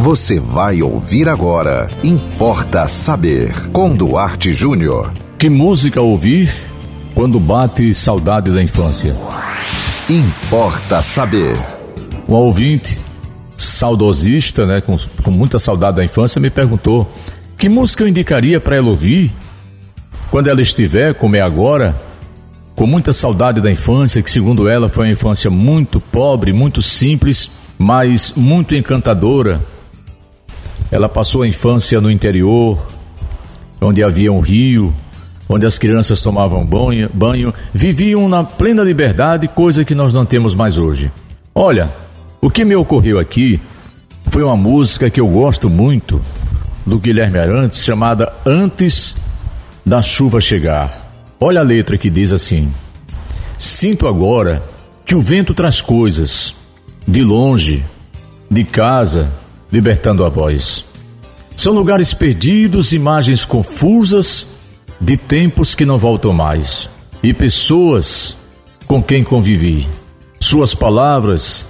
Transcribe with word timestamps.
Você 0.00 0.40
vai 0.40 0.80
ouvir 0.80 1.28
agora. 1.28 1.90
Importa 2.02 2.88
saber. 2.88 3.52
Com 3.68 3.94
Duarte 3.94 4.50
Júnior. 4.50 5.12
Que 5.38 5.50
música 5.50 6.00
ouvir 6.00 6.56
quando 7.14 7.38
bate 7.38 7.92
saudade 7.92 8.50
da 8.50 8.62
infância? 8.62 9.14
Importa 10.08 11.02
saber. 11.02 11.54
Um 12.26 12.32
ouvinte 12.32 12.98
saudosista, 13.54 14.64
né, 14.64 14.80
com, 14.80 14.98
com 15.22 15.30
muita 15.30 15.58
saudade 15.58 15.98
da 15.98 16.04
infância, 16.04 16.40
me 16.40 16.48
perguntou 16.48 17.06
que 17.58 17.68
música 17.68 18.02
eu 18.02 18.08
indicaria 18.08 18.58
para 18.58 18.76
ela 18.76 18.88
ouvir 18.88 19.30
quando 20.30 20.48
ela 20.48 20.62
estiver, 20.62 21.12
como 21.12 21.36
é 21.36 21.42
agora, 21.42 21.94
com 22.74 22.86
muita 22.86 23.12
saudade 23.12 23.60
da 23.60 23.70
infância, 23.70 24.22
que 24.22 24.30
segundo 24.30 24.66
ela 24.66 24.88
foi 24.88 25.04
uma 25.04 25.12
infância 25.12 25.50
muito 25.50 26.00
pobre, 26.00 26.54
muito 26.54 26.80
simples, 26.80 27.50
mas 27.78 28.32
muito 28.34 28.74
encantadora. 28.74 29.60
Ela 30.90 31.08
passou 31.08 31.42
a 31.42 31.48
infância 31.48 32.00
no 32.00 32.10
interior, 32.10 32.78
onde 33.80 34.02
havia 34.02 34.32
um 34.32 34.40
rio, 34.40 34.92
onde 35.48 35.66
as 35.66 35.78
crianças 35.78 36.22
tomavam 36.22 36.64
banho, 36.64 37.10
banho, 37.12 37.54
viviam 37.72 38.28
na 38.28 38.44
plena 38.44 38.82
liberdade, 38.82 39.48
coisa 39.48 39.84
que 39.84 39.94
nós 39.94 40.12
não 40.12 40.24
temos 40.24 40.54
mais 40.54 40.78
hoje. 40.78 41.10
Olha, 41.54 41.90
o 42.40 42.50
que 42.50 42.64
me 42.64 42.74
ocorreu 42.74 43.18
aqui 43.18 43.60
foi 44.30 44.42
uma 44.42 44.56
música 44.56 45.10
que 45.10 45.20
eu 45.20 45.26
gosto 45.26 45.68
muito 45.68 46.20
do 46.86 46.98
Guilherme 46.98 47.38
Arantes, 47.38 47.84
chamada 47.84 48.32
Antes 48.46 49.16
da 49.84 50.00
Chuva 50.02 50.40
Chegar. 50.40 51.10
Olha 51.38 51.60
a 51.60 51.64
letra 51.64 51.98
que 51.98 52.10
diz 52.10 52.32
assim: 52.32 52.72
Sinto 53.58 54.06
agora 54.06 54.62
que 55.04 55.14
o 55.14 55.20
vento 55.20 55.52
traz 55.52 55.80
coisas 55.80 56.54
de 57.06 57.22
longe, 57.22 57.84
de 58.50 58.62
casa, 58.62 59.32
libertando 59.72 60.24
a 60.24 60.28
voz. 60.28 60.84
São 61.56 61.72
lugares 61.72 62.14
perdidos, 62.14 62.92
imagens 62.92 63.44
confusas 63.44 64.46
de 65.00 65.16
tempos 65.16 65.74
que 65.74 65.84
não 65.84 65.98
voltam 65.98 66.32
mais 66.32 66.88
e 67.22 67.32
pessoas 67.32 68.36
com 68.86 69.02
quem 69.02 69.22
convivi. 69.22 69.86
Suas 70.40 70.74
palavras, 70.74 71.66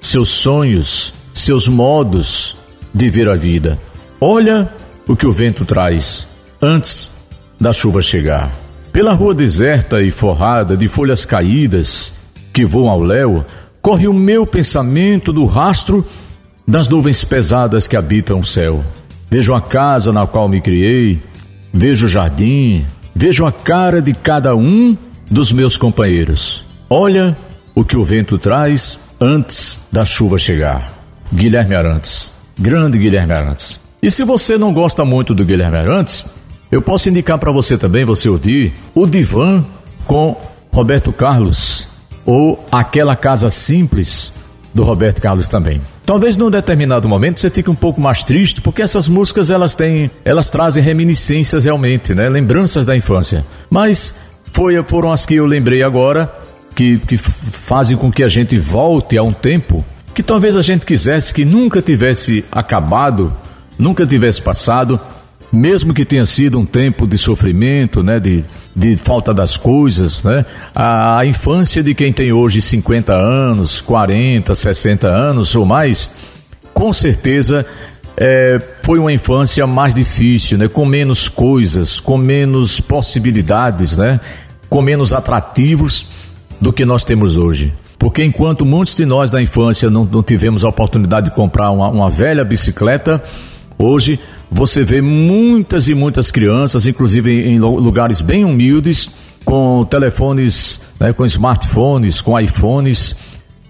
seus 0.00 0.30
sonhos, 0.30 1.12
seus 1.32 1.68
modos 1.68 2.56
de 2.92 3.10
ver 3.10 3.28
a 3.28 3.36
vida. 3.36 3.78
Olha 4.20 4.72
o 5.06 5.14
que 5.14 5.26
o 5.26 5.32
vento 5.32 5.64
traz 5.64 6.26
antes 6.60 7.10
da 7.60 7.72
chuva 7.72 8.00
chegar. 8.00 8.52
Pela 8.92 9.12
rua 9.12 9.34
deserta 9.34 10.00
e 10.00 10.10
forrada 10.10 10.76
de 10.76 10.88
folhas 10.88 11.24
caídas 11.24 12.14
que 12.52 12.64
voam 12.64 12.88
ao 12.88 13.02
léu, 13.02 13.44
corre 13.82 14.06
o 14.06 14.14
meu 14.14 14.46
pensamento 14.46 15.32
do 15.32 15.44
rastro 15.44 16.06
das 16.66 16.88
nuvens 16.88 17.24
pesadas 17.24 17.86
que 17.86 17.96
habitam 17.96 18.38
o 18.38 18.44
céu. 18.44 18.84
Vejo 19.30 19.54
a 19.54 19.60
casa 19.60 20.12
na 20.12 20.26
qual 20.26 20.48
me 20.48 20.60
criei, 20.60 21.20
vejo 21.72 22.06
o 22.06 22.08
jardim, 22.08 22.84
vejo 23.14 23.44
a 23.44 23.52
cara 23.52 24.00
de 24.00 24.12
cada 24.12 24.54
um 24.54 24.96
dos 25.30 25.52
meus 25.52 25.76
companheiros. 25.76 26.64
Olha 26.88 27.36
o 27.74 27.84
que 27.84 27.96
o 27.96 28.04
vento 28.04 28.38
traz 28.38 28.98
antes 29.20 29.80
da 29.90 30.04
chuva 30.04 30.38
chegar. 30.38 30.92
Guilherme 31.32 31.74
Arantes, 31.74 32.32
grande 32.58 32.98
Guilherme 32.98 33.32
Arantes. 33.32 33.80
E 34.02 34.10
se 34.10 34.22
você 34.22 34.56
não 34.56 34.72
gosta 34.72 35.04
muito 35.04 35.34
do 35.34 35.44
Guilherme 35.44 35.78
Arantes, 35.78 36.24
eu 36.70 36.82
posso 36.82 37.08
indicar 37.08 37.38
para 37.38 37.52
você 37.52 37.76
também, 37.76 38.04
você 38.04 38.28
ouvir, 38.28 38.74
o 38.94 39.06
Divã 39.06 39.64
com 40.06 40.36
Roberto 40.72 41.12
Carlos 41.12 41.88
ou 42.26 42.64
Aquela 42.70 43.16
Casa 43.16 43.48
Simples 43.50 44.32
do 44.74 44.82
Roberto 44.82 45.22
Carlos 45.22 45.48
também. 45.48 45.80
Talvez 46.04 46.36
num 46.36 46.50
determinado 46.50 47.08
momento 47.08 47.40
você 47.40 47.48
fique 47.48 47.70
um 47.70 47.74
pouco 47.74 48.00
mais 48.00 48.24
triste, 48.24 48.60
porque 48.60 48.82
essas 48.82 49.06
músicas 49.06 49.50
elas 49.50 49.74
têm, 49.76 50.10
elas 50.24 50.50
trazem 50.50 50.82
reminiscências 50.82 51.64
realmente, 51.64 52.12
né? 52.12 52.28
Lembranças 52.28 52.84
da 52.84 52.96
infância. 52.96 53.46
Mas 53.70 54.14
foi, 54.52 54.82
foram 54.82 55.12
as 55.12 55.24
que 55.24 55.36
eu 55.36 55.46
lembrei 55.46 55.82
agora 55.82 56.30
que, 56.74 56.98
que 56.98 57.16
fazem 57.16 57.96
com 57.96 58.10
que 58.10 58.24
a 58.24 58.28
gente 58.28 58.58
volte 58.58 59.16
a 59.16 59.22
um 59.22 59.32
tempo 59.32 59.84
que 60.12 60.22
talvez 60.22 60.56
a 60.56 60.62
gente 60.62 60.84
quisesse 60.84 61.32
que 61.32 61.44
nunca 61.44 61.80
tivesse 61.80 62.44
acabado, 62.50 63.32
nunca 63.78 64.06
tivesse 64.06 64.40
passado, 64.40 65.00
mesmo 65.54 65.94
que 65.94 66.04
tenha 66.04 66.26
sido 66.26 66.58
um 66.58 66.66
tempo 66.66 67.06
de 67.06 67.16
sofrimento, 67.16 68.02
né, 68.02 68.18
de, 68.18 68.44
de 68.74 68.96
falta 68.96 69.32
das 69.32 69.56
coisas, 69.56 70.22
né, 70.22 70.44
a, 70.74 71.20
a 71.20 71.26
infância 71.26 71.82
de 71.82 71.94
quem 71.94 72.12
tem 72.12 72.32
hoje 72.32 72.60
50 72.60 73.14
anos, 73.14 73.80
40, 73.80 74.54
60 74.54 75.06
anos 75.08 75.54
ou 75.54 75.64
mais, 75.64 76.10
com 76.74 76.92
certeza 76.92 77.64
é, 78.16 78.60
foi 78.82 78.98
uma 78.98 79.12
infância 79.12 79.66
mais 79.66 79.94
difícil, 79.94 80.58
né, 80.58 80.68
com 80.68 80.84
menos 80.84 81.28
coisas, 81.28 82.00
com 82.00 82.18
menos 82.18 82.80
possibilidades, 82.80 83.96
né, 83.96 84.20
com 84.68 84.82
menos 84.82 85.12
atrativos 85.12 86.06
do 86.60 86.72
que 86.72 86.84
nós 86.84 87.04
temos 87.04 87.36
hoje. 87.36 87.72
Porque 87.98 88.22
enquanto 88.22 88.66
muitos 88.66 88.94
de 88.96 89.06
nós 89.06 89.30
na 89.30 89.40
infância 89.40 89.88
não, 89.88 90.04
não 90.04 90.22
tivemos 90.22 90.64
a 90.64 90.68
oportunidade 90.68 91.30
de 91.30 91.34
comprar 91.34 91.70
uma, 91.70 91.88
uma 91.88 92.10
velha 92.10 92.44
bicicleta, 92.44 93.22
hoje 93.78 94.18
você 94.54 94.82
vê 94.84 95.00
muitas 95.00 95.88
e 95.88 95.94
muitas 95.96 96.30
crianças, 96.30 96.86
inclusive 96.86 97.28
em 97.28 97.58
lugares 97.58 98.20
bem 98.20 98.44
humildes, 98.44 99.10
com 99.44 99.84
telefones, 99.84 100.80
né, 100.98 101.12
com 101.12 101.26
smartphones, 101.26 102.20
com 102.20 102.38
iPhones 102.38 103.16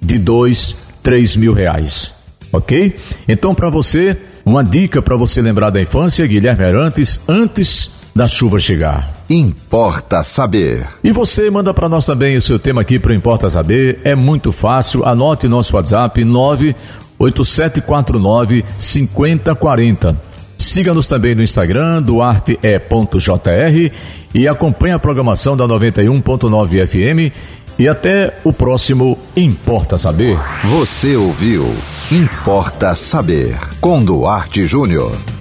de 0.00 0.18
dois, 0.18 0.74
três 1.02 1.36
mil 1.36 1.52
reais. 1.52 2.14
Ok? 2.50 2.96
Então, 3.28 3.54
para 3.54 3.68
você, 3.68 4.16
uma 4.42 4.64
dica 4.64 5.02
para 5.02 5.16
você 5.16 5.42
lembrar 5.42 5.68
da 5.68 5.82
infância, 5.82 6.26
Guilherme 6.26 6.64
Arantes, 6.64 7.20
antes 7.28 7.90
da 8.16 8.26
chuva 8.26 8.58
chegar. 8.58 9.12
Importa 9.28 10.22
saber. 10.22 10.86
E 11.04 11.12
você 11.12 11.50
manda 11.50 11.74
para 11.74 11.90
nós 11.90 12.06
também 12.06 12.38
o 12.38 12.42
seu 12.42 12.58
tema 12.58 12.80
aqui 12.80 12.98
para 12.98 13.14
Importa 13.14 13.50
Saber. 13.50 14.00
É 14.02 14.14
muito 14.16 14.50
fácil. 14.50 15.06
Anote 15.06 15.46
nosso 15.46 15.76
WhatsApp 15.76 16.24
98749 16.24 18.64
5040. 18.78 20.29
Siga-nos 20.60 21.08
também 21.08 21.34
no 21.34 21.42
Instagram, 21.42 22.02
duarte.jr 22.02 23.90
e 24.34 24.46
acompanhe 24.46 24.92
a 24.92 24.98
programação 24.98 25.56
da 25.56 25.66
91.9 25.66 26.86
FM 26.86 27.34
e 27.78 27.88
até 27.88 28.34
o 28.44 28.52
próximo 28.52 29.18
Importa 29.34 29.96
Saber. 29.96 30.38
Você 30.64 31.16
ouviu 31.16 31.64
Importa 32.12 32.94
Saber 32.94 33.58
com 33.80 34.04
Duarte 34.04 34.66
Júnior. 34.66 35.39